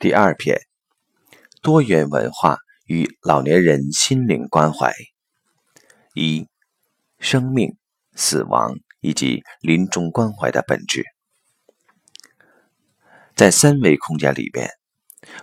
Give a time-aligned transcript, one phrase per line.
[0.00, 0.60] 第二篇：
[1.60, 4.94] 多元文化与老年人心灵关怀。
[6.14, 6.46] 一、
[7.18, 7.76] 生命、
[8.14, 11.04] 死亡以及临终关怀的本质。
[13.34, 14.70] 在三维空间里边，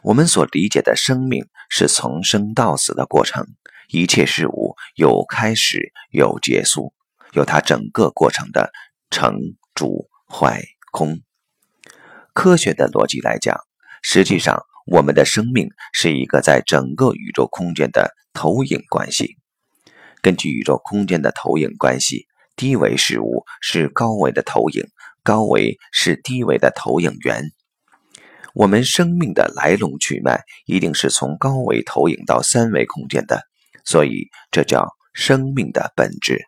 [0.04, 3.46] 我们所理解的生命是从生到死的过程，
[3.90, 6.94] 一切事物有开始，有结束，
[7.34, 8.72] 有它整个过程的
[9.10, 9.36] 成、
[9.74, 10.64] 住、坏、
[10.94, 11.20] 空。
[12.34, 13.60] 科学的逻辑来讲。
[14.08, 19.36] 实际上，我们的生命是一个在整个宇宙空间的投影关系。
[20.22, 24.84] 根据宇宙空间的投影关系，低维事物是高维的投影，
[25.24, 27.50] 高维是低维的投影源。
[28.54, 33.42] 我们生命的来龙去脉一定是从高维投影到三维空间的，
[33.84, 36.46] 所以这叫生命的本质。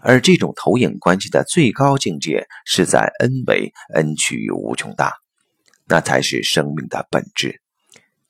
[0.00, 5.12] 而这种投影关系的最高境界是在 n 维，n 趋于无穷大。
[5.88, 7.60] 那才是生命的本质，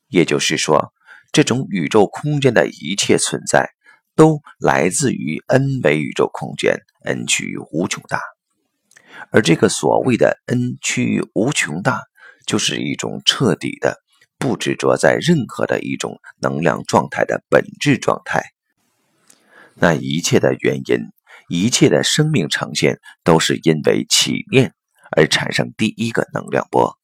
[0.08, 0.92] 也就是说，
[1.32, 3.70] 这种宇宙空间的一切存在，
[4.14, 8.20] 都来自于 n 维宇宙空间，n 趋于无穷大。
[9.30, 12.02] 而这个所谓的 n 趋于无穷大，
[12.46, 14.02] 就是一种彻底的
[14.38, 18.50] 不执着在任何的一种能量状态的本质状态。
[19.74, 20.98] 那一切的原因，
[21.48, 24.74] 一切的生命呈现，都是因为起念
[25.16, 26.98] 而产生第一个能量波。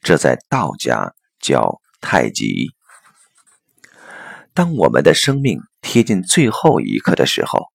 [0.00, 2.68] 这在道家叫太极。
[4.54, 7.66] 当我们的生命贴近最后一刻的时候，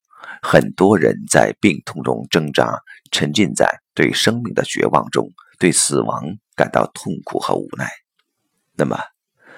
[0.42, 2.80] 很多人在病痛中挣扎，
[3.12, 5.30] 沉浸在对生命的绝望中，
[5.60, 6.24] 对死亡
[6.56, 7.90] 感到痛苦和无奈。
[8.76, 9.00] 那么，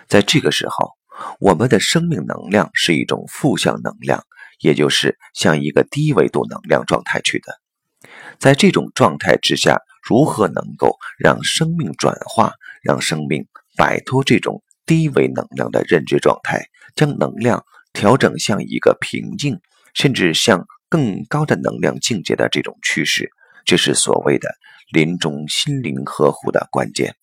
[0.08, 0.92] 在这个时候，
[1.40, 4.24] 我们的生命能量是一种负向能量，
[4.60, 7.60] 也就是向一个低维度能量状态去的。
[8.40, 9.80] 在这种状态之下。
[10.08, 12.54] 如何能够让生命转化，
[12.84, 19.60] 让生命摆脱这种低维能量的认知状态，将能量调整向一个平静，
[19.96, 23.32] 甚至向更高的能量境界的这种趋势，
[23.66, 24.56] 这是所谓的
[24.92, 27.16] 临终心灵呵护的关键。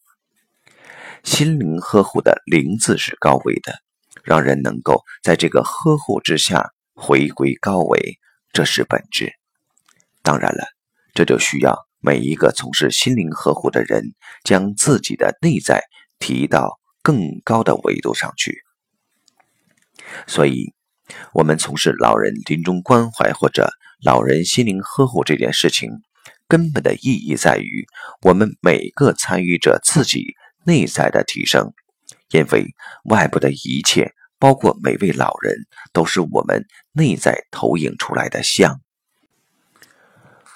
[1.22, 3.78] 心灵呵护的“灵”字是高维的，
[4.24, 8.18] 让人能够在这个呵护之下回归高维，
[8.52, 9.32] 这是本质。
[10.20, 10.64] 当然了，
[11.14, 11.86] 这就需要。
[12.02, 15.84] 每一个从事心灵呵护的人，将自己的内在
[16.18, 18.62] 提到更高的维度上去。
[20.26, 20.74] 所以，
[21.32, 23.70] 我们从事老人临终关怀或者
[24.02, 25.90] 老人心灵呵护这件事情，
[26.48, 27.86] 根本的意义在于
[28.22, 30.34] 我们每个参与者自己
[30.66, 31.72] 内在的提升。
[32.30, 32.74] 因为
[33.04, 35.54] 外部的一切，包括每位老人，
[35.92, 38.80] 都是我们内在投影出来的像。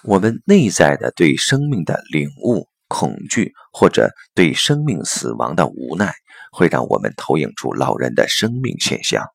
[0.07, 6.15] 我们内在的对生命的领悟、恐惧，或者对生命死亡的无奈，
[6.53, 9.27] 会让我们投影出老人的生命现象。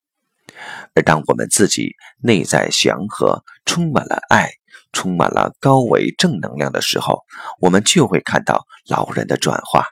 [0.96, 4.50] 而当我们自己内在祥和、充满了爱、
[4.94, 7.20] 充满了高维正能量的时候，
[7.60, 9.86] 我们就会看到老人的转化。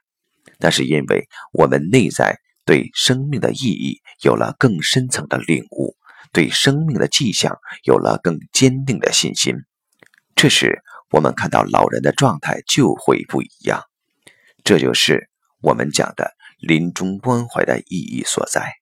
[0.60, 5.96] 那是因为我们内在对生命的意义有了更深层的领悟，
[6.32, 9.56] 对生命的迹象有了更坚定的信心。
[10.42, 13.84] 这时，我们看到老人的状态就会不一样，
[14.64, 15.30] 这就是
[15.62, 18.76] 我们讲的临终关怀的意义所在。